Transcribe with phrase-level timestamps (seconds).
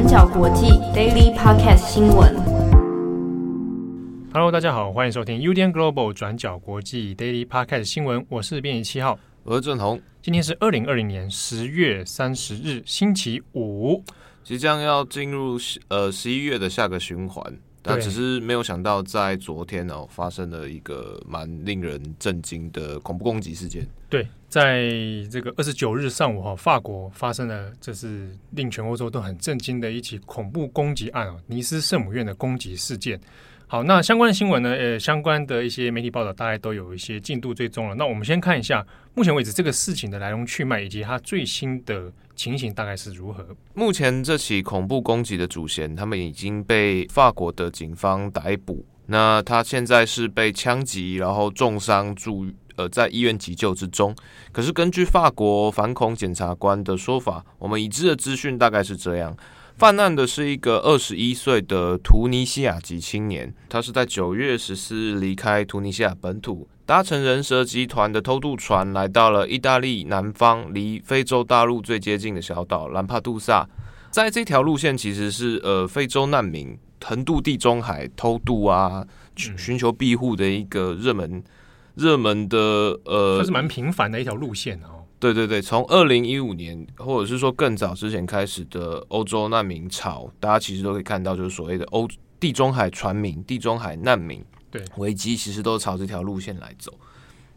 [0.00, 2.34] 转角国际 Daily Podcast 新闻。
[4.32, 8.24] Hello，大家好，欢迎收听 UDN Global 转角国际 Daily Podcast 新闻。
[8.30, 10.00] 我是编辑七号，我是郑红。
[10.22, 14.02] 今天是二零二零年十月三十日，星期五，
[14.42, 15.58] 即将要进入
[15.88, 17.44] 呃十一月的下个循环。
[17.82, 23.86] 但只是没有想到，在昨天哦，发生了一个蛮令人震惊的恐怖攻击事件。
[24.08, 24.90] 对，在
[25.30, 33.18] 这个二十九日上午哈，法国发生了这是令全欧洲都很震惊的一起恐怖攻击案哦，尼斯圣母院的攻击事件。
[33.68, 34.70] 好，那相关的新闻呢？
[34.70, 37.94] 呃，相关的一些媒体报道，大概都有一些进度追踪了。
[37.94, 38.84] 那我们先看一下，
[39.14, 43.46] 目前为止这个事情的来龙去脉以及它最新的情形大概是如何。
[43.74, 48.84] 目前这起恐怖攻击的主嫌，他们已经被法国的警方逮捕。
[49.06, 52.46] 那他现在是被枪击，然后重伤住，
[52.80, 54.14] 呃，在医院急救之中。
[54.52, 59.36] 可是根据法国反恐检察官的说法，我们已知的资讯大概是这样。
[59.76, 73.68] 犯案的是一个二十一岁的突尼西亚籍青年，他是在九月十四日离开突尼西亚本土，搭乘人蛇集团的偷渡船，来到了意大利南方离非洲大陆最接近的小岛兰帕杜萨。
[74.10, 81.42] 在这条路线，其实是呃非洲难民横渡地中海偷渡啊，寻求庇护的一个热门
[81.94, 82.58] 热门的
[83.04, 85.04] 呃，算是蛮频繁的一条路线哦。
[85.18, 96.92] 对对对，从二零一五年或者是说更早之前开始的欧洲难民潮，大家其实都可以看到，就是所谓的欧地中海船民、地中海难民对危机，其实都朝这条路线来走。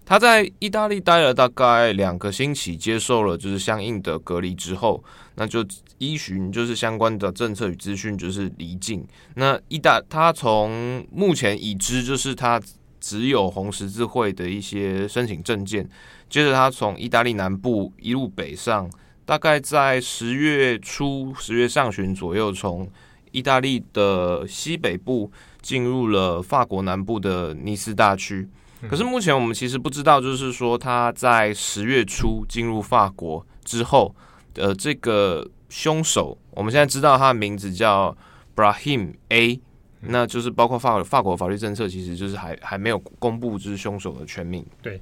[0.06, 5.02] 他在意大利待了大概两个星期，接受了就是相应的隔离之后，
[5.36, 5.66] 那就
[6.00, 9.08] 依循就是相关的政策与资讯，就是离境。
[9.36, 12.62] 那意大他从目前已知就是他
[13.04, 15.86] 只有红十字会的一些申请证件。
[16.30, 18.90] 接着，他从意大利南部一路北上，
[19.26, 22.90] 大概在十月初、十月上旬左右，从
[23.34, 25.30] 意大利的西北部
[25.62, 28.48] 进入了法国南部的尼斯大区。
[28.90, 34.16] 可是目前我们其实不知道，就是说他在十月初进入法国之后，
[34.56, 38.16] 呃，这个凶手，我们现在知道他的名字叫
[38.56, 39.60] Brahim A，
[40.08, 44.66] 那就是包括法法国法律政策，其实就是还还没有公布就是凶手的全名。
[44.82, 45.02] 对。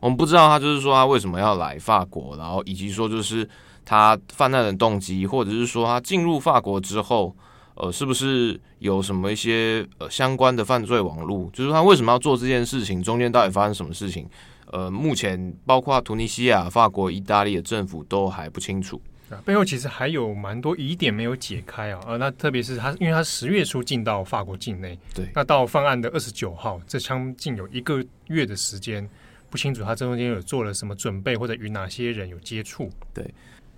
[0.00, 3.48] 我们不知道他就是说他为什么要来法国，然后以及说就是
[3.84, 7.32] 他犯案的动机，或者是说他进入法国之后，
[7.76, 11.48] 呃，是不是有什么一些呃相关的犯罪网络？
[11.52, 14.28] 就是他为什么要做这件事情，中间到底发生什么事情？
[14.72, 19.00] 呃，目前包括突尼西亚、法国、意大利的政府都还不清楚。
[19.32, 22.00] 啊，背后其实还有蛮多疑点没有解开啊。
[22.06, 29.08] 呃，那特别是他，因为他十月初进到法国境内，对，那到犯案的二十九号，这将近有一个月的时间。
[29.50, 32.90] 不清楚他这中间有做了什么准备，或者与哪些人有接触。
[33.12, 33.22] 对，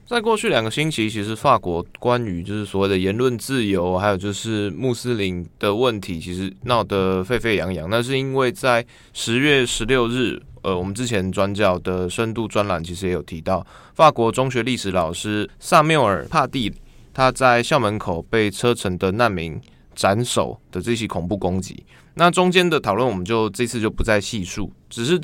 [0.07, 7.89] 在过去两个星期，其实法国关于就是所谓的言论自由，还有就是穆斯林的问题，其实闹得沸沸扬扬。
[7.89, 8.85] 那是因为在
[9.15, 16.71] 十月十六日，呃，我们之前转角的深度专栏其实也有提到，法国中学历史老师萨缪尔帕蒂
[17.15, 19.59] 他在校门口被车臣的难民
[19.95, 21.83] 斩首的这起恐怖攻击。
[22.15, 25.19] 那中间的讨论，我们就这次就不再细述，只是。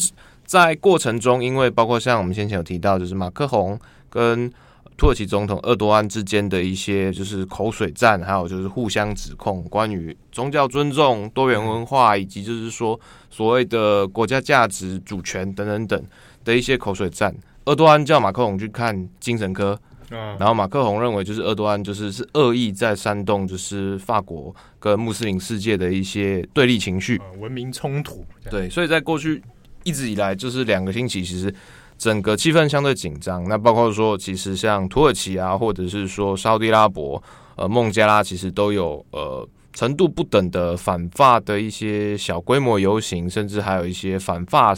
[0.46, 4.52] 在过程中，因为包括像我们先前有提到，就是马克宏跟
[5.00, 13.00] 土耳其总统厄多安之间的一些就是口水战，还有就是互相指控关于宗教尊重、多元文化，以及就是说
[13.30, 16.04] 所谓的国家价值、主权等等等
[16.44, 17.34] 的一些口水战。
[17.64, 19.80] 厄多安叫马克宏去看精神科，
[20.10, 28.22] 然后马克宏认为就是厄多安就是是恶意在煽动，就是法国跟穆斯林世界的一些对立情绪、文明冲突。
[28.50, 29.42] 对，所以在过去。
[29.82, 31.52] 一直以来就是两个星期，其实
[32.00, 33.46] 整个气氛相对紧张。
[33.46, 37.22] 那包括说，其实像土耳其啊，或者是说沙特阿拉伯、
[37.56, 44.74] 呃孟加拉，其实都有呃程度不等的反法的一些小规模游行，甚至还有一些反法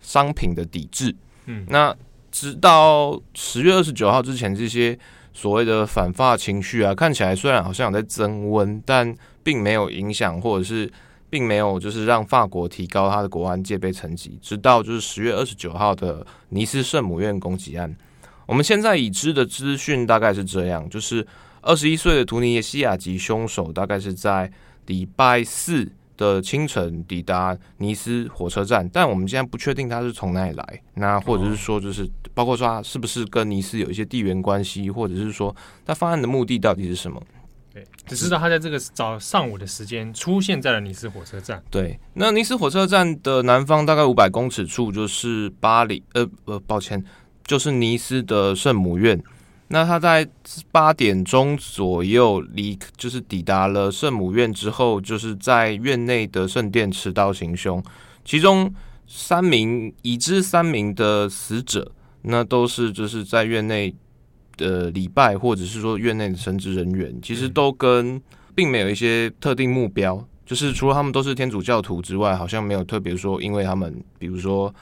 [0.00, 1.14] 商品的抵制。
[1.44, 1.94] 嗯，那
[2.30, 4.98] 直到十月二十九号之前，这些
[5.34, 10.90] 所谓的反法情绪啊，看起来虽然好像有在增温，但并没有影响，或者是。
[11.32, 17.96] 并没有就是让法国提高他的国安戒备层级，直到就是十月二十九号的尼斯圣母院攻击案。
[18.44, 21.26] 我们现在已知的资讯大概是这样：就是
[21.62, 24.52] 二十一岁的突尼西亚籍凶手大概是在
[24.88, 35.56] 礼拜四的清晨抵达尼斯火车站，但我们现在不确定他是从哪里来，那或者是说就是包括说他是不是跟尼斯有一些地缘关系，或者是说
[35.86, 37.22] 他犯案的目的到底是什么？
[37.72, 41.62] 对，只知道他在这个早上午的时间出现在了尼斯火车站。
[41.70, 47.02] 对，那尼斯火车站的南方大概五百公尺处就是巴黎，呃呃，抱歉，
[47.44, 49.22] 就是尼斯的圣母院。
[49.68, 50.28] 那他在
[50.70, 57.82] 八点钟左右离，就是抵达了圣母院之后，就是在院内的圣殿持刀行凶，
[58.22, 58.70] 其中
[59.06, 61.90] 三名已知三名的死者，
[62.20, 63.94] 那都是就是在院内
[64.62, 68.20] 的礼拜，或者是说院内的神职人员，其实都跟
[68.54, 74.72] 并没有一些特定目标，就是除了他们都是天主教徒之外，好像没有特别说，因为他们比如说。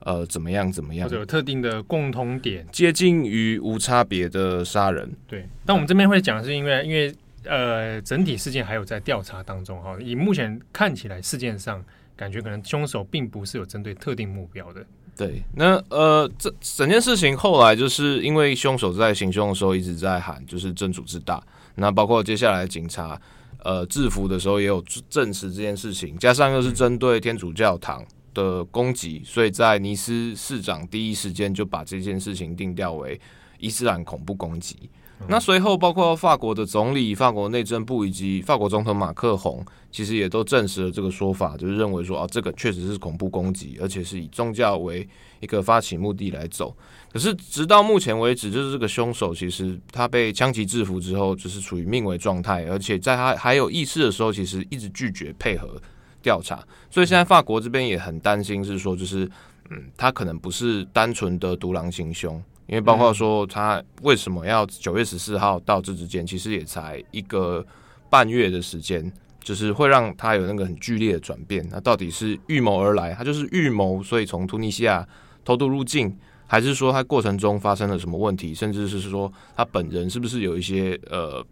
[0.00, 0.70] 呃，怎么样？
[0.70, 1.08] 怎么样？
[1.08, 5.10] 或者有特定的共通点，接近于无差别的杀人。
[5.26, 7.12] 对，但我们这边会讲，是因为因为
[7.42, 9.96] 呃，整体事件还有在调查当中哈。
[10.00, 11.84] 以目前看起来，事件上
[12.14, 14.86] 感觉可能凶手并不是有针对特定目标的。
[15.16, 21.42] 对，那呃，这整件事情后来就是因为凶手在行凶的时候一直在喊，就是真主之大。
[21.74, 23.20] 那包括接下来警察
[23.64, 28.04] 呃制服的时候也有证实这件事情，加上又是针对天主教堂。
[28.36, 33.18] 的攻击，所以在尼斯市长第一时间就把这件事情定调为
[33.58, 34.90] 伊斯兰恐怖攻击。
[35.28, 45.08] 那随后，包括法国的总理、法国内政部以及法国总统马克宏，其实也都证实了这个说法，就是认为说啊，这个确实是恐怖攻击，而且是以宗教为
[45.40, 46.76] 一个发起目的来走。
[47.12, 55.80] 可是直到目前为止，就是这个凶手其实他被枪击制服之后，就是处于命危状态，而且在他还有意识的时候，其实一直拒绝配合。
[56.22, 56.56] 调查，
[56.90, 59.30] 所以现在法国这边也很担心，是说就是，
[59.70, 67.64] 嗯，他可能不是单纯的独狼行凶，因为包括说他为什么要九月十四号到这之间，其实也才一个
[68.10, 71.66] 半月的时间，就是会让他有那个很剧烈的转变。
[71.70, 75.06] 那到底是预谋而来，他就是预谋，所以从突尼西亚
[75.44, 76.16] 偷渡入境，
[76.46, 81.44] 还是说他过程中发生了什么问题，甚至是说他本人是不是有一些呃。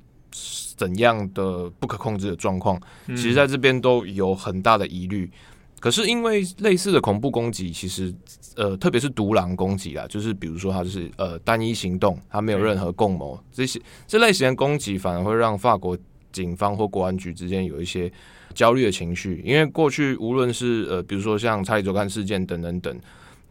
[0.77, 2.77] 怎样的不可控制的状况，
[3.07, 5.31] 其实在这边都有很大的疑虑。
[5.85, 8.11] 可是因为类似的恐怖攻击，其实
[8.57, 15.95] 呃，特别是独狼攻击啦，就是比如说他就是呃单一行动，他没有任何共谋，这些这类型的攻击反而会让法国
[16.33, 18.11] 警方或国安局之间有一些
[18.55, 19.43] 焦虑的情绪。
[19.45, 22.99] 因为过去无论是呃，比如说像查理周刊事件等等等，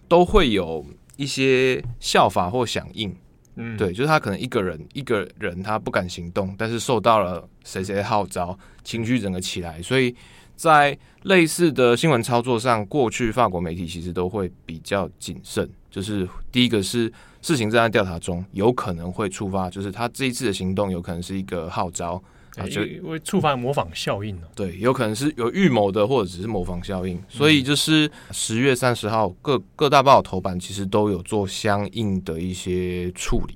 [0.08, 0.84] 都会有
[1.18, 3.16] 一些效法或响应。
[3.58, 10.16] 嗯，对，就是他可能一个人一个人他不敢行动，但是受到了谁谁的号召，情绪整个起来，所以
[10.63, 15.69] 在类似的新闻操作上，过去法国媒体其实都会比较谨慎。
[15.92, 17.12] 就是第一个是
[17.42, 22.21] 事情正在调查中，有可能会触发，就是他这一次的行动有可能是一个号召。
[22.56, 24.39] 啊，就会触发模仿效应。
[24.56, 27.19] 对，有可能是有预谋的，或者只是模仿效应。
[27.27, 33.56] 所以就是十月三十号各各大报头版其实都有做相应的一些处理，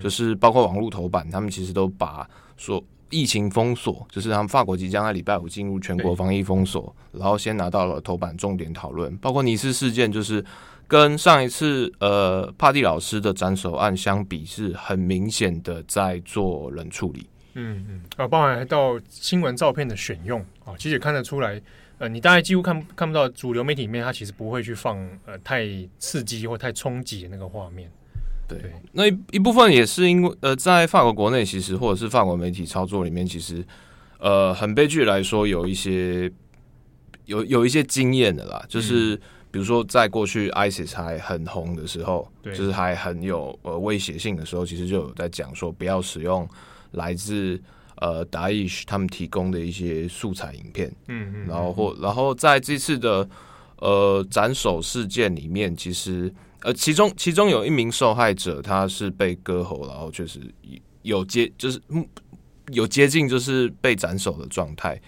[0.00, 9.16] 就是包括网络头版，他们其实都把说疫情封锁，就是他们法国即将在礼拜五进入全国防疫封锁，然后先拿到了头版重点讨论。
[9.18, 10.44] 包括尼斯事件，就是
[10.88, 17.28] 跟上一次呃帕蒂老师的斩首案相比，是很明显的在做冷处理。
[17.54, 21.60] 嗯嗯，啊，包含到新闻照片的选用啊，其实也看得出来，
[21.98, 25.66] 呃，你大概几乎看看不到主流媒体里面，它其实不会去放呃太
[25.98, 27.90] 刺激或太冲击的那个画面。
[28.48, 28.58] 对，
[28.92, 33.64] 那一一部分也是因为呃，在法国国内，其实或者是法国媒体操作里面，其实
[34.18, 36.30] 呃，很悲剧来说，有一些
[37.24, 39.20] 有有一些经验的啦，就是、嗯、
[39.50, 42.54] 比如说在过去 ISIS 还很红的时候，对。
[42.54, 46.48] 就是还很有呃威胁性的时候，其实就有在讲说不要使用。
[46.92, 47.60] 来自
[47.96, 53.28] 呃，Daesh 他们提供的一些素材影片，嗯嗯，然后或然后在这次的
[53.80, 56.32] 呃斩首事件里面，其实
[56.66, 60.40] 呃其中其中有一名受害者，他是被割喉，然后确实
[61.02, 61.80] 有接就是
[62.72, 65.00] 有接近就是被斩首的状态，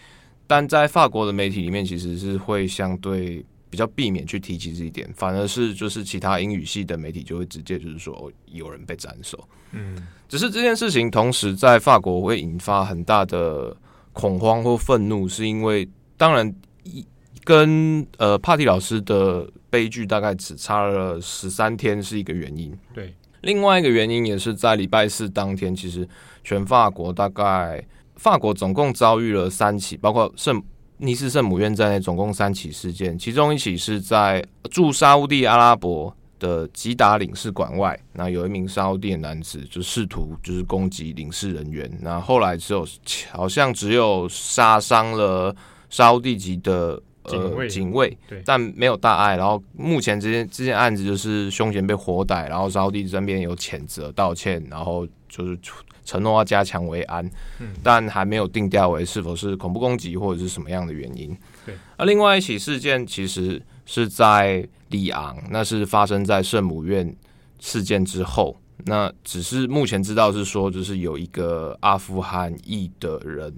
[0.47, 9.37] 但在法国的媒体里面，其实是会相对比较避免去提及这一点，反而是就是其他英语系的媒体就会直接就是说有人被斩首，
[9.73, 10.07] 嗯。
[10.29, 13.77] 只是这件事情同时在法国会引发很大的
[14.13, 17.05] 恐慌或愤怒，是因为当然一
[17.43, 22.77] 跟呃帕蒂老师的悲剧大概只差了十三天是一个原因。
[22.93, 26.09] 对，另外一个原因也是在礼拜四当天，其实
[26.45, 27.85] 全法国大概
[28.17, 30.63] 法国总共遭遇了三起，包括圣
[30.99, 36.15] 尼斯圣母院在内总共三起事件，其中一起是在驻沙乌地阿拉伯。
[36.41, 42.87] 的吉达领事馆外，那有一名沙乌地男子就试图就是攻击领事人员，那后来只有
[43.33, 45.53] 好像只有杀伤了
[45.91, 47.03] 沙乌地籍的
[47.37, 49.37] 呃警卫，但没有大碍。
[49.37, 55.59] 然后目前这件这件案子就是凶嫌被活逮，然后沙乌地这边有谴责道歉，然后就是
[56.05, 57.25] 承诺要加强维安，
[57.59, 61.37] 嗯，但还没有定调为是否是恐怖攻击或者是什么样的原因。
[61.67, 64.67] 对，而另外一起事件其实是在。
[64.91, 67.15] 里昂，那是发生在圣母院
[67.61, 73.55] 事件之后，那只是目前知道是说，就是有一个阿富汗裔的人，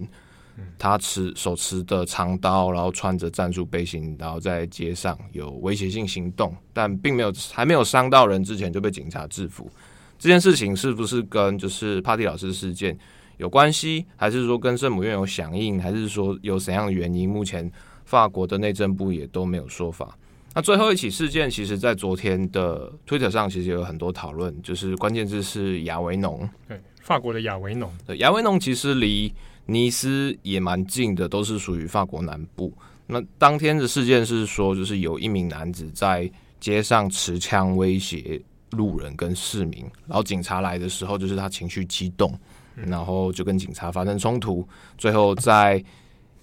[0.78, 9.70] 他持手持的长刀，然后穿着战术背心，然后在街上有威胁性行动，但并没有还没有伤到人之前就被警察制服。
[10.18, 12.98] 这件事情是不是跟就是帕蒂老师事件
[13.38, 17.28] 有关系，还是说跟圣母院有响应，还是说有怎样的原因？
[17.28, 17.70] 目前
[18.04, 20.16] 法国的内政部也都没有说法。
[20.52, 26.46] 那最后一起事件，其实，在昨天的 Twitter 上，其实有很多讨论，就是关键字是亚维农。
[26.66, 27.88] 对，法国的亚维农。
[28.04, 29.32] 对，亚维农其实离
[29.70, 32.72] 尼斯也蛮近的，都是属于法国南部。
[33.06, 42.36] 那当天的事件是说，就是有一名男子在街上持枪威胁路人跟市民，然后警察来的时候，就是他情绪激动，
[42.74, 44.66] 然后就跟警察发生冲突，
[44.98, 45.82] 最后在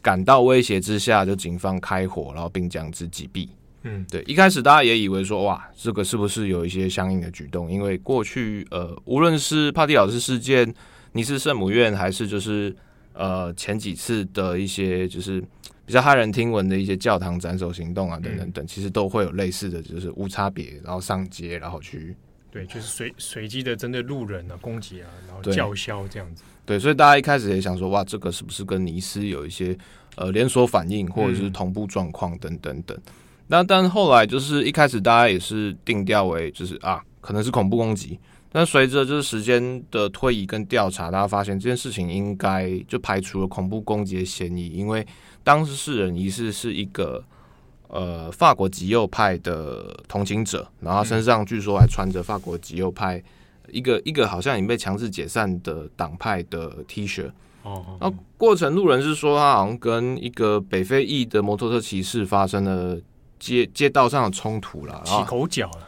[0.02, 3.50] 感到威胁之下，就警方开火，然后并将之击毙。
[3.84, 7.72] 嗯，对，一开始大家也以为说，哇，这个是不是有一些相应的举动？
[7.72, 10.74] 因为过去，呃，无论是帕蒂老师事件、
[11.14, 12.76] 尼斯圣母院，还是就是
[13.18, 15.42] 呃前几次的一些就是
[15.86, 22.16] 比较骇人听闻的一些教堂斩首行动啊，等等等，其实都会有类似的就是无差别，然后上街，然后去，
[22.52, 26.78] 对，就是随随机的针对路人啊攻击啊，然后叫嚣这样子对。
[26.78, 29.78] 对，所以大家一开始也想说，哇，这个是不是跟尼斯有一些
[30.16, 32.98] 呃连锁反应，或者是同步状况等等等。
[33.48, 38.20] 那但后来就是一开始大家也是定调为就是啊，可能是恐怖攻击。
[38.58, 45.06] 但随着就是时间的推移跟调查，大家发现这件事情应该就排除了恐怖攻击的嫌疑，因为
[45.44, 47.24] 当时事人疑似是一个
[47.88, 53.24] 呃法国极右派的同情者，然后他身上据说还穿着法国极右派
[53.70, 57.30] 一个一个好像已经被强制解散的党派的 T 恤。
[57.62, 63.00] 哦，那过程路人是说他好像跟一个北非裔的摩托车骑士发生了。
[63.40, 65.87] 街街道上的冲突了，起口角了，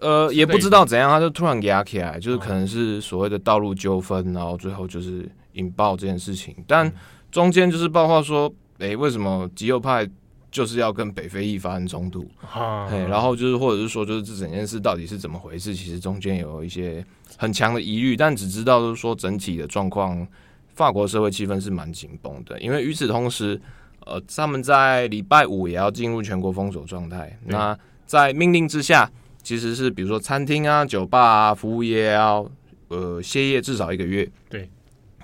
[0.00, 6.54] 呃，也不知道怎样，他就突然压起来，就是可能是所谓的道路纠纷，然后最后就是引爆这件事情。
[6.66, 6.90] 但
[7.30, 10.08] 中间就是爆话说，哎、欸，为什么极右派
[10.50, 12.28] 就是要跟北非裔发生冲突？
[12.52, 15.74] 啊，然后就是或者是说，就是这整件事到底是怎么回事？
[15.74, 17.04] 其实中间有一些
[17.36, 20.26] 很强的疑虑，但只知道就是说整体的状况，
[20.74, 23.60] 法国社会气氛是蛮紧绷的，因为与此同时。
[24.06, 27.38] 呃，他们在礼拜五也要进入全国封锁状态。
[27.44, 29.08] 那在命令之下，
[29.42, 32.40] 其实是比如说餐厅啊、酒吧啊、服务业啊
[32.88, 34.28] 呃歇业至少一个月。
[34.48, 34.68] 对，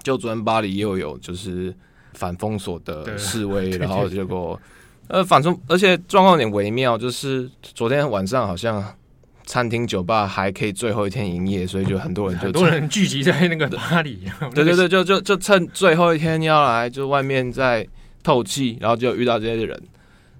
[0.02, 1.74] 就昨天巴黎又有就是
[2.14, 4.60] 反封锁的示威，然后结果
[5.08, 8.84] 呃，反正而且状况有点微妙，就是昨天晚上好像
[9.44, 14.20] 餐厅、酒吧还可以最后一天营业，所以就很多人就 很多人聚集在那个巴黎。
[14.54, 17.86] 对对对，就就就趁最后一天要来，就外面在。
[18.22, 19.80] 透气，然后就遇到这些人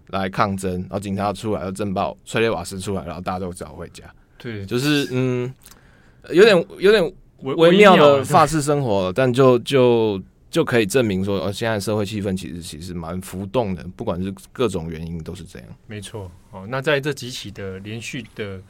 [0.09, 4.05] 来抗争，然后警察出来，要震爆催泪瓦斯出来，然后大家都只好回家。
[4.39, 5.53] 对，就是嗯，
[6.31, 15.69] 有点有点微妙的法式生活，但就就就可以证明说，呃，现在社会气氛其实其实蛮浮动的，不管是各种原因都是这样。
[15.87, 18.61] 没错，哦，那在这几起的连续的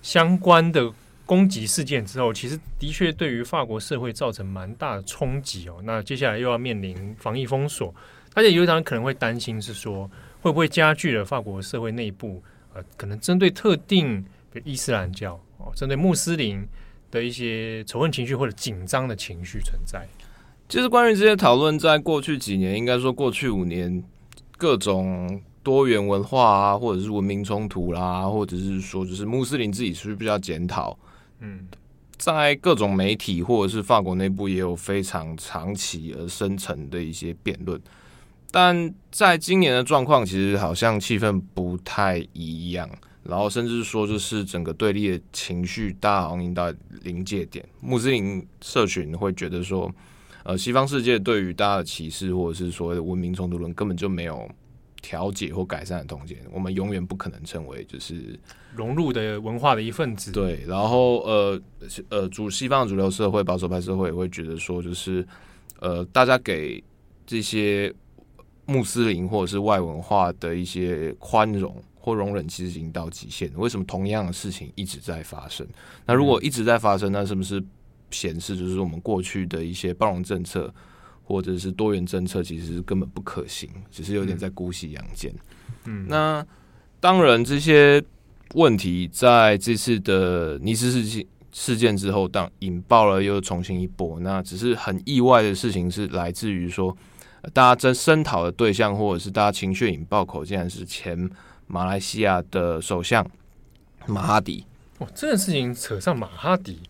[0.00, 0.90] 相关的
[1.26, 5.76] 攻击事件之后，其实的确对于法国社会造成蛮大的冲击哦。
[5.84, 7.94] 那接下来又要面临防疫封锁。
[8.36, 10.08] 而且有一种人可能会担心，是说
[10.42, 12.42] 会不会加剧了法国社会内部
[12.74, 16.62] 呃，可能针对特定的伊斯兰教哦，针对穆斯林
[17.10, 20.06] 的一些仇恨情绪或者紧张的情绪存在。
[20.68, 24.04] 其实关于这些讨论，在过去几年，应该说过去五年，
[24.58, 30.94] 各种多元文化啊，或者是文明冲突啦，或者是说就是穆斯林自己是不是比较检讨？
[31.40, 31.66] 嗯，
[32.18, 37.80] 在各种媒体或者是法国内部，也有非常长期而深层的一些辩论。
[38.50, 42.88] 但在今年的状况，其实好像气氛不太一样，
[43.22, 46.72] 然后甚至说就是整个对立的情绪，大好像已经到
[47.02, 47.62] 临界点。
[47.80, 49.92] 穆斯林社群会觉得说，
[50.44, 54.48] 呃，西方世界对于大家的歧视，或者是所谓的文明冲突论，根本就没有
[55.02, 56.38] 调解或改善的空间。
[56.50, 58.38] 我们永远不可能成为就是
[58.74, 60.32] 融入的文化的一份子。
[60.32, 61.60] 对，然后呃
[62.08, 65.26] 呃，主西方的主流社会、保守派社会也会觉得说，就是
[65.80, 66.82] 呃，大家给
[67.26, 67.92] 这些。
[68.66, 73.58] 穆斯林或者是外文化的一些宽容或容忍，其实已经到极限了。
[73.58, 75.66] 为什么同样的事情一直在发生？
[76.04, 77.62] 那如果一直在发生，那是不是
[78.10, 80.72] 显示就是我们过去的一些包容政策
[81.22, 85.32] 或者是多元政策，其实根本不可行，只是有点在姑息养奸？
[85.84, 86.44] 嗯，那
[86.98, 88.02] 当然这些
[88.54, 94.18] 问题在这次的尼斯事件事件之后，当引爆了又重新一波。
[94.18, 96.96] 那只是很意外的事情是来自于说。
[97.52, 101.30] 大家争声讨的对象，或者是大家情绪引爆口，竟然是前
[101.66, 103.24] 马来西亚的首相
[104.06, 104.64] 马哈迪。
[104.98, 106.80] 哦，这件事情扯上马哈迪，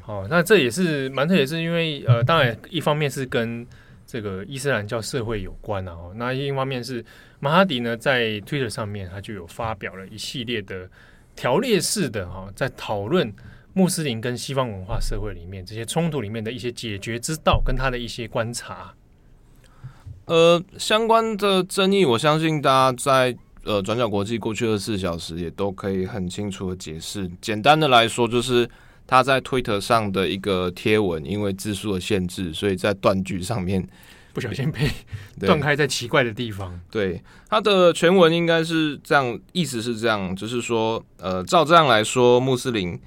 [0.00, 3.66] 好、哦，那这也是蛮特别，是因为呃，当然一方面是跟
[4.06, 5.92] 这个伊斯兰教社会有关啊。
[5.92, 7.04] 哦，那另一方面是
[7.40, 10.88] 马哈迪呢，在 Twitter 上面他就有发表了一系列的
[11.34, 13.32] 条列式的哈、哦，在讨论
[13.72, 18.94] 穆斯林跟西方文化社会里面这些冲突里面的一些解决之道，跟他的一些观察。
[20.26, 27.30] 呃，相关的争议，我相信大家在呃转角国际过去二十四小时也都可以很清楚的解释。
[27.40, 28.68] 简单的来说，就是
[29.06, 33.86] 他在推特上的一个贴文，因为字数的限制，所以在断句上面
[34.34, 34.90] 不小心被
[35.46, 36.76] 断开在奇怪的地方。
[36.90, 42.98] 对，他的全文应该是这样，意思是这样，就是说，呃，照这样来说，穆斯林。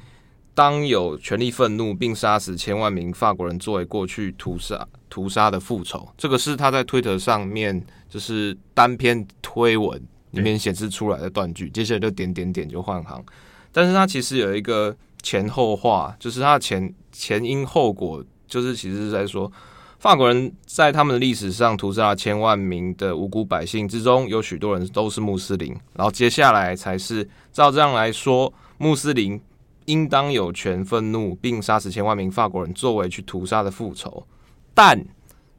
[0.59, 9.97] 当有权力愤怒，并杀死千万名法国人作为过去屠杀屠杀的复仇，这个是他在推特上面就是单篇推文
[10.31, 13.23] 里面显示出来的断句，接下来就点点点就换行。
[13.71, 19.49] 但是他其实有一个前后话，就是他的前前因后果，就是其实是在说
[19.99, 29.39] 法国人在他们的历史上屠杀了千万名的无辜百姓之中，有许多人都是穆斯林，然后接下来才是照这样来说，穆斯林。
[29.89, 34.23] 应当有权愤怒，并杀死千万名法国人作为去屠杀的复仇，
[34.75, 35.03] 但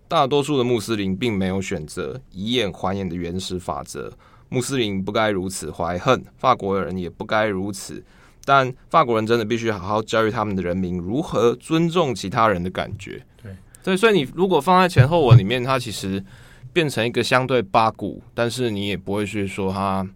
[0.07, 4.13] 大多数的穆斯林并没有选择以眼还眼的原始法则。
[4.49, 8.05] 穆斯林不该如此怀恨，法国人也不该如此。
[8.45, 13.25] 但法国人真的必须好好教育他们的人民如何尊重其他人的感觉。
[13.43, 16.25] 对，所以，所以你如果放在前后文里面，它其实
[16.73, 20.09] 变成一个相对八股，但是你也不会去说它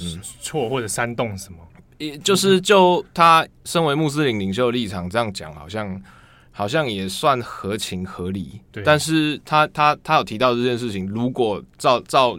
[0.00, 1.58] 嗯错或者煽动什么。
[1.98, 6.02] 也就是就他身为穆斯林领袖的立场这样讲，好像
[6.52, 8.60] 好像也算合情合理。
[8.72, 12.38] 对，但是他他他有提到这件事情，如果照照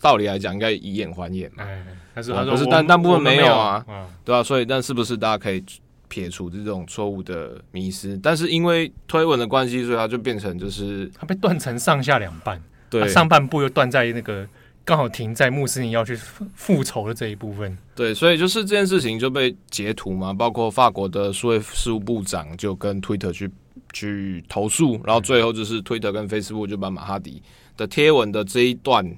[0.00, 1.64] 道理来讲，应该以眼还眼嘛。
[1.64, 1.84] 哎，
[2.14, 3.84] 但是可是但大部分没有啊，
[4.24, 5.64] 对啊，所以但是不是大家可以
[6.08, 8.16] 撇除这种错误的迷失？
[8.22, 14.46] 但是因为推文的关系，所以他就变成就是他被断成上下两半，对，上半部又断在那个。
[14.84, 16.14] 刚好停在穆斯林要去
[16.54, 23.50] 复仇的这一部分，对，所以就是这件事情就被截图嘛，包括法国的数位事务部长就跟推特去
[23.94, 27.42] 去投诉，然后最后就是推特跟 Facebook 就把马哈迪
[27.78, 29.10] 的贴文的这一段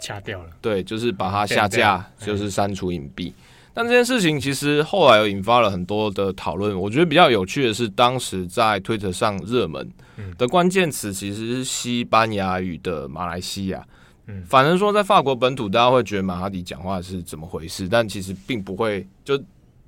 [0.00, 3.32] 掐掉了，对，就是把它下架，就是删除隐蔽。
[3.74, 9.90] 但这件事情其实后来又引发了很多的讨论，我觉得比较有趣的是，当时在推特上热门
[10.38, 13.86] 的关键词其实是西班牙语的马来西亚。
[14.32, 19.40] 嗯，反正说在法国本土，大家会觉得马哈迪讲话是怎么回事，但其实并不会就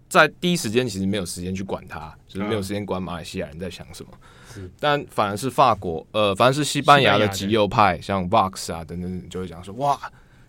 [0.08, 4.10] 在第一时间，其实没有时间去管他，就是没有时间管马来西亚人在想什么。
[4.52, 9.98] 是，但反而是法国，呃，反而是西班牙的极右派，像 Vox 啊等等，就会讲说，哇，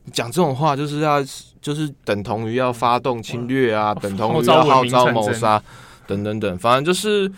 [0.04, 1.24] 你讲这种话就是要
[1.62, 5.62] 就是等同于要发动侵略啊，等同于要号召谋杀
[6.06, 7.32] 等等等，反正就是。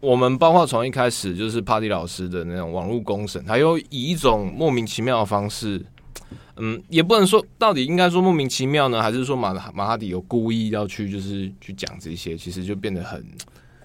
[0.00, 5.84] 我们包括从一开始就是帕蒂老师的那种网络公审，他又以一种莫名其妙的方式，
[6.56, 13.24] 嗯，也不能说到底应该说莫名其妙呢，还是说马马哈迪有故意要去就是去讲这些，其实就变得很。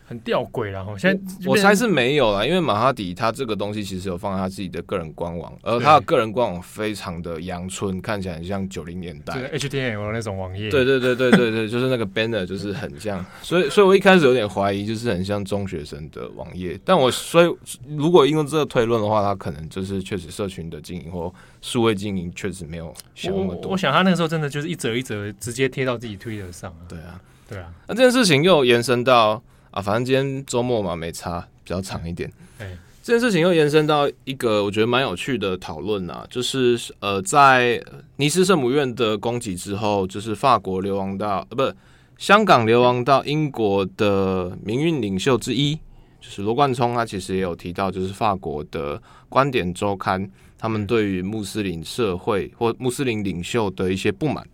[0.09, 10.67] 很吊诡了哈，现在我猜是没有了，因为马哈迪他这个东西其实有放在他自己的个人官网，而他的个人官网非常的阳春，看起来很像九零年代 HTML 那种网页。
[10.71, 16.79] 对对对对对对， 就是那个 banner 就是很像，所以所以我一开始有点怀疑，就是很像中学生的网页。
[16.83, 17.55] 但我所以
[17.87, 23.73] 如果用这个推论的话，他可能就是确实社群的经营或数位经营确实没有想那么多。
[23.73, 26.75] 我想他那个时候真的就是一则一则直接贴到自己推特上。
[26.87, 27.71] 对啊，对啊。
[27.87, 29.39] 那这件事情又延伸到。
[29.71, 32.31] 啊，反正今天周末嘛，没差，比较长一点。
[32.57, 37.81] 哎，这件事情又延伸到一个我觉得蛮有趣的讨论啊，就是呃，在
[38.17, 41.77] 尼斯圣母院的攻击之后，就是法国流亡到呃，不
[42.17, 45.75] 香港流亡到英国的民运领袖之一，
[46.19, 54.45] 就是罗冠聪，他其实也有提到，就是法国的观点周刊，他们对于穆斯林社会或穆斯林领袖的一些不满，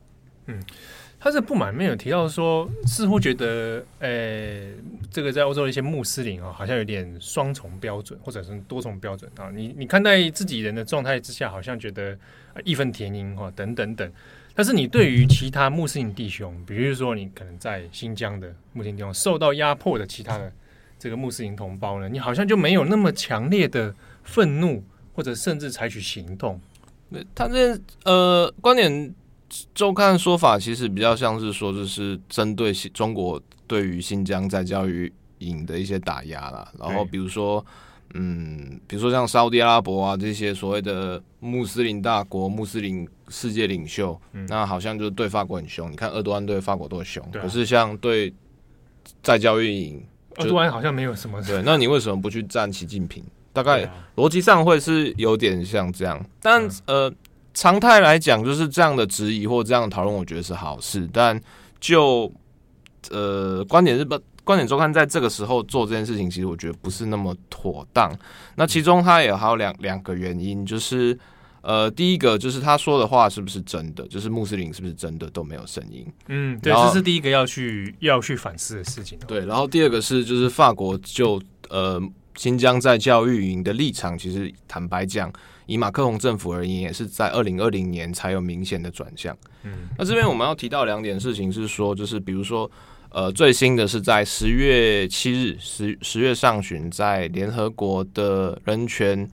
[0.47, 0.61] 嗯。
[1.25, 4.71] 他这不满没有提到说，似乎觉得，呃、
[5.09, 9.49] 这个在欧洲的一些穆斯林啊，好像有点双重标准，或者是多重标准啊。
[9.49, 12.15] 你你看待自己人的状态之下，好像觉得
[12.63, 14.11] 义愤填膺哈，等等等。
[14.53, 20.53] 但是你对于其他穆斯林弟兄，比如说你可能在新疆的穆斯林地方受到压迫的其他的
[20.99, 23.91] 这个穆斯林同胞呢，你好像就没有那么强烈的
[24.23, 24.83] 愤怒，
[25.15, 26.61] 或者甚至采取行动。
[27.33, 29.11] 他这呃观点。
[29.73, 36.67] 周刊的说法其实比较像是说，就是针对中国对于新疆在教育营的一些打压啦。
[36.79, 37.63] 然后比如说，
[38.15, 45.91] 嗯，比如说像沙乌地阿拉伯啊这些所谓的穆斯林大国、穆斯林世界领袖，那好像就是对法国很凶。
[45.91, 48.33] 你看，厄多安对法国多凶，可是像对
[49.21, 50.03] 在教育营
[50.37, 51.41] 鄂多安好像没有什么。
[51.43, 53.23] 对，那你为什么不去站习近平？
[53.53, 57.09] 大概逻辑上会是有点像这样，但呃，
[57.55, 61.09] 常态来讲，就是这样的质疑或这样的讨论，我觉得是好事。
[61.11, 61.41] 但
[61.79, 62.31] 就
[63.09, 68.15] 呃，观点日报、观点周刊在这个时候做这件事情，其实我觉得不是那么妥当。
[68.53, 71.17] 那其中它也还有两两个原因，就是。
[71.67, 74.07] 呃，第一个就是他说的话是不是真的？
[74.07, 76.05] 就是穆斯林是不是真的都没有声音？
[76.27, 79.17] 嗯，对，这是第一个要去要去反思的事情。
[79.25, 81.99] 对，然后第二个是就是法国就呃
[82.37, 85.33] 新疆在教育营的立场，其实坦白讲，
[85.65, 89.35] 以马克龙政府而言，也是在二零二零年才有明显的转向。
[89.63, 92.69] 嗯，那这边我们要提到两点事情是说，就是比如说
[93.09, 99.29] 呃最新的是在十月七日十十月上旬，在联合国的人权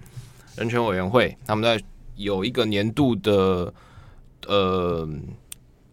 [0.57, 1.83] 人权委员会，他们在
[2.17, 3.73] 有一个年度的
[4.47, 5.09] 呃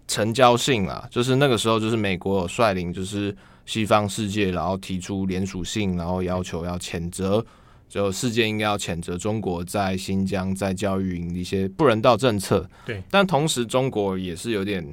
[0.08, 7.46] 成交信啊，就是那个时候，就是美国有率领就是西方世界，然后提出联署信，然后要求要谴责，
[7.90, 12.70] 就世界应该要谴责中国在新疆在教育营的一些不人道政策。
[12.86, 14.86] 对，但同时中国也是有点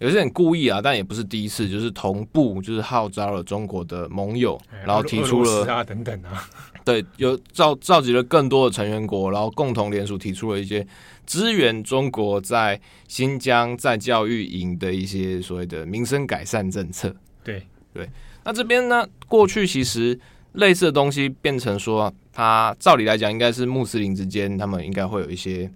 [0.00, 6.48] 有点故意啊，但也不是第一次，就是同步就是号召了中国的盟友，然后提出了啊等等啊。
[6.82, 10.84] 对，有召召集了更多的成员国，然后共同联署提出了一些
[11.26, 17.14] 支援中国在新疆在教育营的一些所谓的民生改善政策。
[17.44, 18.08] 对对，
[18.42, 20.18] 那这边呢，过去其实
[20.54, 25.70] 类似的东西变成说，他照理来讲应该是穆斯林之间，他们应该会有一些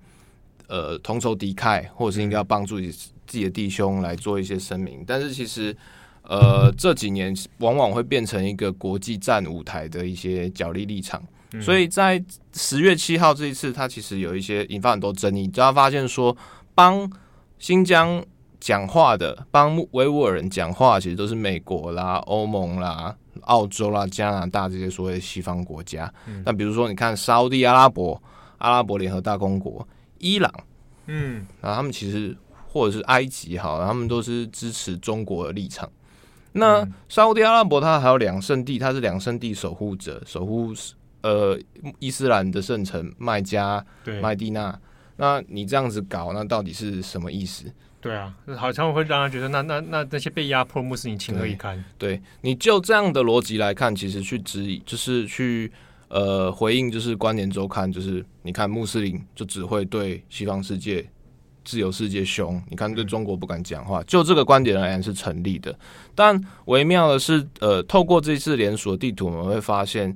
[0.67, 5.77] 呃同仇敌忾，或者是应该要帮助自己的弟兄来做一些声明，但是其实。
[6.27, 15.47] 呃，这几年往往会变成一个国际战舞台的一些角力立场，嗯、所以在十月七号这一次，他其实有一些引发很多争议。
[15.47, 16.35] 只要发现说，
[16.75, 17.13] 帮
[17.59, 18.25] 新疆
[18.59, 26.13] 讲话的、帮维吾尔人讲话，其实都是美国啦、欧盟啦、澳洲啦、加拿大这些所谓的西方国家。
[26.45, 28.21] 那、嗯、比如说，你看沙乌地阿拉伯、
[28.59, 29.87] 阿拉伯联合大公国、
[30.19, 30.53] 伊朗，
[31.07, 35.91] 嗯，啊，他们其实或者是埃及，哈，他们都是支持中国的立场。
[36.53, 40.73] 那沙乌地阿拉伯，它还有两圣地，它是两圣地守护者，守护
[41.23, 41.59] 呃
[41.99, 43.85] 伊斯兰的圣城麦加、
[44.23, 44.79] 麦地那。
[45.17, 47.73] 那你这样子搞，那到底是什么意思？
[48.05, 51.83] 对啊，好像会让他觉得那那那那些被压迫穆斯林情何以堪？
[51.97, 55.73] 对，你就这样的逻辑来看，其实去质疑，就是去
[56.09, 61.05] 呃回应，就是观点周刊，就是你看穆斯林就只会对西方世界。
[61.67, 65.75] 自由世界凶，你看对中国不敢讲话，就这个观点而言是成立的。
[66.15, 70.15] 但微妙的是，呃，透过这次连锁地图，我们会发现，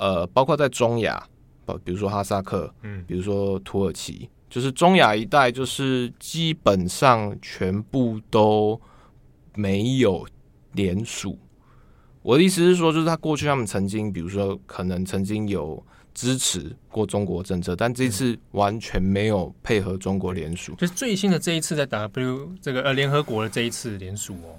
[0.00, 1.24] 呃，包括在中亚，
[1.84, 8.80] 比如说哈萨克，嗯，比如说土耳其，就是中亚一带，就是基本上全部都
[9.54, 10.24] 没有
[10.72, 11.36] 联署。
[12.22, 15.84] 我的意思是说，就是他过去他们曾经，比如说可能曾经有。
[16.14, 20.74] 支持过中国政策，但这次完全没有配合中国联署。
[20.74, 24.58] 就是最新的这一次在 W 这个呃联合国的这一次联署哦。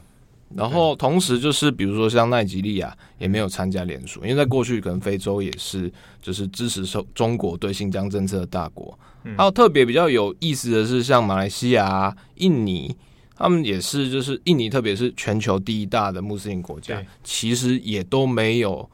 [0.55, 8.97] 然后同时就是比如说像奈及利亚也没有参加联署，因为在过去可能非洲也是就是支持受中国对新疆政策的大国。
[9.37, 12.95] 还有特别比较有意思的是，像马来西亚、印尼，
[13.35, 18.89] 他们也是就是印尼，特别是全球第一大的穆斯林国家，其实也都没有。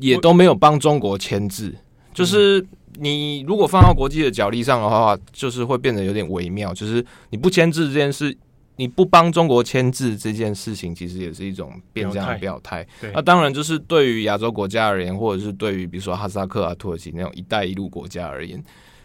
[0.00, 1.74] 也都没有帮中国签字，
[2.14, 2.64] 就是
[3.00, 6.72] 你如果放到国际的角力上的话，就是会变得有点微妙。
[6.72, 8.32] 就是你不签字这件事，
[8.78, 12.86] 你不帮中国签字这件事情，其实也是一种变相的表态。
[13.12, 18.62] 那当然，就是对于亚洲国家而言，或者是对于比如说哈萨克啊、土耳其那种“一带一路”国家而言，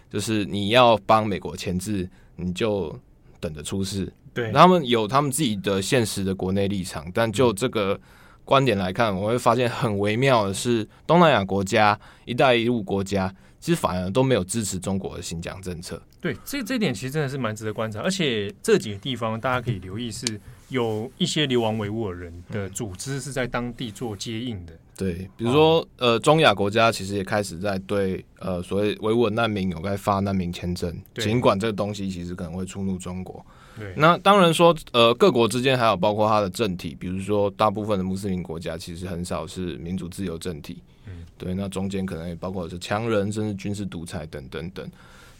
[0.09, 2.97] 就是你要帮美国签字，你就
[3.39, 4.13] 等着出事。
[4.33, 7.99] 对，他们有他们自己的现实的国内立场，但就这个。
[8.45, 16.01] 观点来看，我会发现很微妙的是，东南亚国家、一带一路国家，其实反而都没有支持中国的新疆政策。
[16.23, 17.99] 对，这这点其实真的是蛮值得观察。
[17.99, 20.25] 而且这几个地方大家可以留意，是
[20.69, 24.71] 有一些流亡维吾尔人的组织是在当地做接应的。
[24.95, 33.45] 对，比如说呃，中亚国家其实也开始在对呃所谓维吾尔难民有在发难民签证，尽管这个东西其实可能会触怒中国。
[33.77, 44.89] 对，那当然说，呃，各国之间还有包括它的政体，比如说大部分的穆斯林国家其实很少是民主自由政体，嗯，对，那中间可能也包括是强人，甚至军事独裁等等等。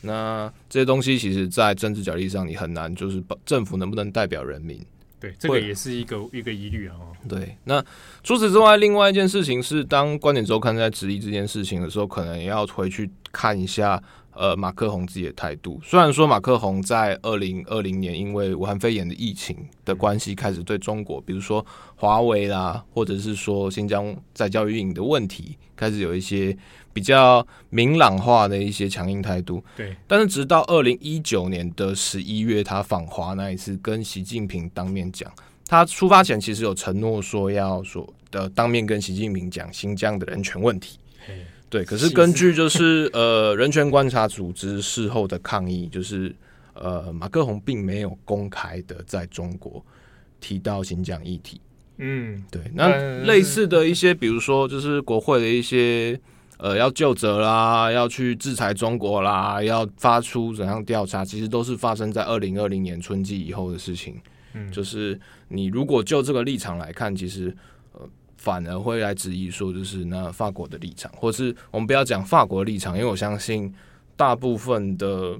[0.03, 4.79] 那这些东西其实，在政治角力上，你很难就是政府能不能代表人民？
[5.19, 6.95] 对，这个也是一个一个疑虑啊。
[7.27, 7.83] 对，那
[8.23, 14.01] 除此之外，另外一件事情是，当观点周刊在质疑这件事情的时候，可能也要回去看一下。
[14.35, 15.79] 呃马克宏自己的态度。
[15.83, 21.65] 虽然说马克宏在二零二零年因为武汉肺炎的疫情的关系，开始对中国，比如说
[21.95, 26.55] 华为啦，或者是说新疆在教育运营的问题，开始有一些
[26.91, 29.63] 比较明朗化的一些强硬态度。
[29.75, 35.31] 对，但是直到二零一九年的十一月，他访华那一次，跟习近平当面讲。
[35.65, 40.99] 他出发前其实有承诺说要说的当面跟习近平讲新疆的人权问题，
[41.73, 41.83] 对。
[41.83, 46.33] 可是根据就是呃 人权观察组织事后的抗议，就是
[46.75, 49.83] 呃马克宏并没有公开的在中国
[50.39, 51.59] 提到新疆议题。
[51.97, 52.61] 嗯，对。
[52.75, 56.19] 那类似的一些，比如说就是国会的一些
[56.57, 64.19] 呃要就责啦，要去制裁中国啦，要发出怎样调查，其实都是发生在二零二零年春季以后的事情。
[64.53, 67.55] 嗯，就是你如果就这个立场来看，其实
[67.93, 68.07] 呃
[68.43, 73.73] 反而会来质疑说，就是那法国的立场，或是我们不要讲法国的立场，因为我相信
[74.17, 75.39] 大部分的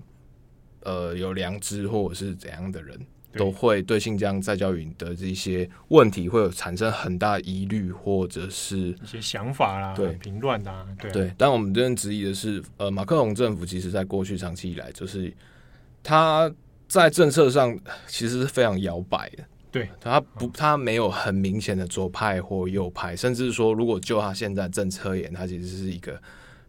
[0.84, 2.98] 呃有良知或者是怎样的人
[3.34, 11.34] 都会对新疆再教育的这些问题会有产生很大疑虑，或者是一些想法啦，对评论啊，对啊对。
[11.38, 15.34] 但我们真正质疑的是，呃，马克龙政府其实在过去长期以来，就是
[16.02, 16.50] 他。
[16.86, 26.18] 在政策上其实是非常摇摆的，对，他不，他没有很明显的左派或右派，甚至说，如果就他现在政策而言，他其实是一个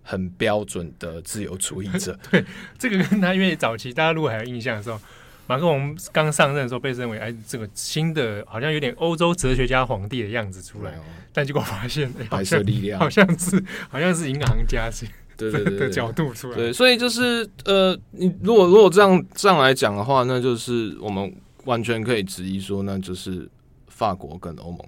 [0.02, 2.18] 很标准的自由主义者。
[2.32, 2.42] 对，
[2.78, 4.98] 这个跟他因为早期大家如果还有印象的时候，
[5.46, 10.94] 马克龙刚上任的时候被认为哎，这个新的好像有点欧洲哲学家皇帝的样子出来，
[11.32, 15.06] 但结果发现，哎，白色力量好像是好像是银行家是。
[15.36, 23.48] 对对对，的角度出来，对，所以就是呃，你如果如果这样这样来讲的话，那就是我们完全可以质疑说，那就是
[23.88, 24.78] 法国跟欧盟，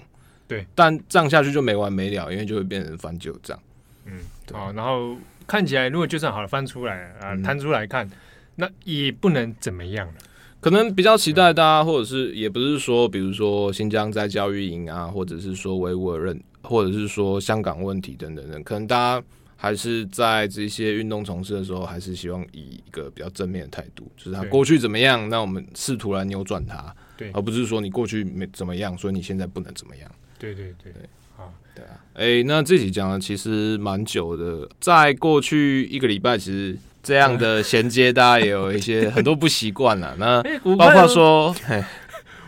[0.49, 3.59] 对，但这样下去就没完没了，因为就会变成翻旧账。
[4.05, 4.19] 嗯，
[4.53, 8.09] 好，然后看起来如果就算好了翻出来啊，摊出来看，
[8.55, 10.15] 那也不能怎么样了。
[10.61, 19.27] 可能比较期待大家，或者是也不是说，比如说新疆在教育营啊，或者是说维吾尔人，或者是说香港问题等等等，可能大家。
[19.57, 30.11] 还是在这些运动从事的时候，还是希望以一个比较正面的态度，就是他过去怎么样，那我们试图来扭转它，对，而不是说你过去没怎么样，所以你现在不能怎么样。
[30.39, 30.93] 对对对。
[30.93, 40.15] 对，好，对啊，哎、欸，那这集讲的其实蛮久的，在过去一个礼拜，其实这样的衔接，大家也有一些很多不习惯了。
[40.21, 40.43] 那
[40.77, 41.83] 包括说， 嘿，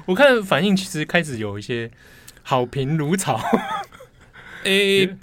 [0.05, 1.91] 我看反应其实开始有一些
[2.43, 3.41] 好评如潮，
[4.65, 4.71] 哎、
[5.11, 5.17] 欸。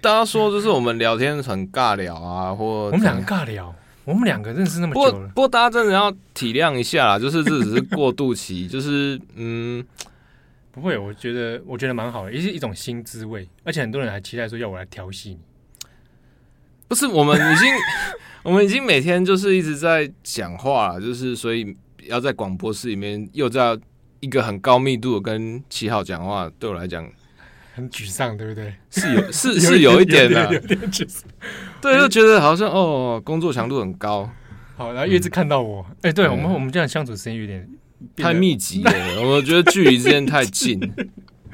[0.00, 5.10] 大家说就是我们聊天很尬聊啊，或我们两个尬聊，我们两个认识那么久了。
[5.10, 9.84] 不过，不过大家真的要体谅一下啦，就是这只是过渡期，就是嗯，
[10.70, 15.38] 不会，我觉得我觉得蛮好的，也是一种新滋味，而且很多人还期待说要我来调戏你。
[16.86, 17.68] 不是，我们已经
[18.44, 23.76] 我们已经每天就是一直在讲话了，就是所以要在广播室里面又在
[24.20, 27.10] 一个很高密度的跟七号讲话，对我来讲。
[27.76, 28.74] 很沮丧，对不对？
[28.90, 31.28] 是有， 是是有一点的，有点沮丧。
[31.82, 34.30] 对，就觉得好像哦，工作强度很高。
[34.78, 37.68] 好，然后一直看到我，哎，对我们我们这样相处时间有点
[38.16, 38.90] 太密集了，
[39.22, 40.80] 我觉得距离之间太近。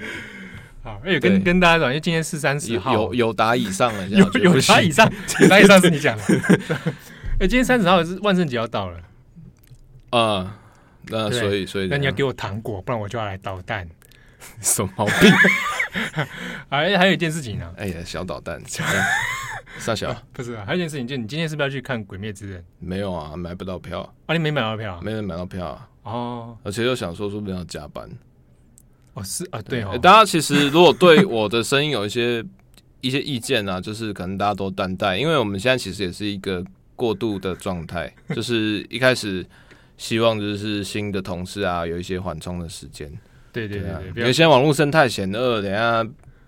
[0.84, 6.24] 好，哎，跟跟大家讲，因为今天是三十号，有有达以上了，有有达以上，有达以上是你讲的。
[7.40, 9.00] 哎，今天三十号是万圣节要到了，
[10.10, 10.56] 啊，
[11.08, 13.88] 那所以所以，那你要给我糖果，不然我就要来捣蛋。
[14.60, 15.32] 什么毛病？
[16.68, 17.72] 还 还有一件事情呢。
[17.76, 18.60] 哎呀，小捣蛋，
[19.78, 22.60] 傻 小不是，啊还有一件事情，就你今天是不是要去看《鬼灭之刃》？
[22.78, 24.32] 没有啊，买不到票啊！
[24.34, 25.00] 你没买到票？
[25.02, 25.88] 没人买到票啊！
[26.04, 28.08] 哦，而且又想说，说不定要加班。
[29.14, 29.98] 哦，是啊，对哦。
[29.98, 32.44] 大家其实如果对我的声音有一些
[33.00, 39.44] 一些意见啊，就是可能大家都担待，因为我们现在其实也是一个过渡的状态，就是一开始
[39.96, 43.12] 希望就是新的同事啊有一些缓冲的时间。
[43.52, 46.04] 对对对，原先网络生态险恶，等下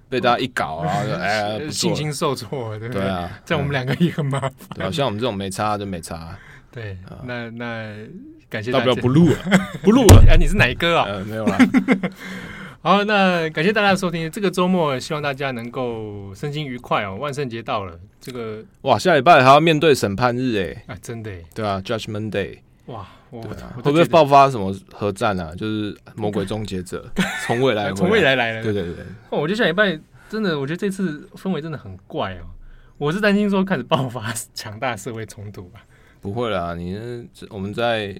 [0.08, 0.90] 被大家一搞啊，
[1.20, 4.50] 哎，信心受挫，对对啊， 这样我们两个也很麻烦。
[4.74, 6.36] 对，像我们这种没差就没差。
[6.72, 7.94] 对，那那
[8.48, 9.36] 感谢大家，要不要 不录了，
[9.82, 10.24] 不录了。
[10.28, 11.04] 哎，你是哪一个啊？
[11.06, 11.58] 呃，没有啦。
[12.82, 14.30] 好，那感谢大家的收听。
[14.30, 17.16] 这个周末希望大家能够身心愉快哦。
[17.16, 22.58] 万圣节到了，这个哇，下礼拜还要面对审判日哎，啊，真的，对啊 Judgment Day。
[22.86, 23.06] 哇，
[23.42, 25.54] 会不会爆发什么核战啊？
[25.56, 27.08] 就是魔鬼终结者
[27.46, 28.62] 从未来，从未来来了。
[28.62, 32.46] 对对对，哦，我觉得下礼拜真的，我觉得这次氛围真的很怪哦。
[32.98, 35.80] 我是担心说开始爆发 强大社会冲突吧？
[36.20, 36.96] 不会啦，你
[37.50, 38.16] 我们在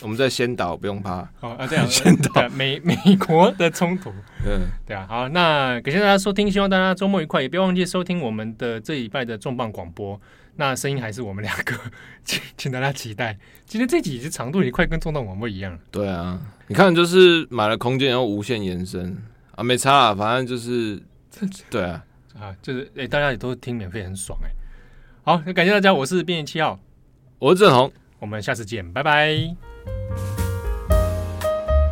[0.00, 1.18] 我们在先导，不用怕。
[1.40, 2.96] 哦啊，这样 先导美美
[3.26, 4.10] 国的冲突。
[4.46, 5.04] 嗯，对啊。
[5.06, 10.18] 好，那感谢大家收听，希望大家周末愉快，也别忘记收听我们的这礼拜的重磅广播。
[10.56, 11.74] 那声音还是我们两个，
[12.24, 13.38] 请请大家期待。
[13.64, 15.78] 今天这集是长度也快跟重磅广播一样了。
[15.90, 19.16] 对啊，你看就是买了空间，然后无限延伸
[19.54, 21.02] 啊，没差啦，反正就是，
[21.70, 22.04] 对啊，
[22.38, 24.54] 啊，就是哎、欸，大家也都听免费，很爽哎、欸。
[25.24, 26.78] 好，那感谢大家，我是编辑七号，
[27.38, 29.34] 我是郑宏，我们下次见，拜拜。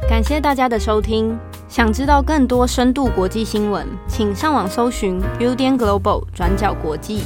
[0.09, 7.23] 感谢大家的收听，想知道更多深度国际新闻，请上网搜寻 Udan Global 转角国际。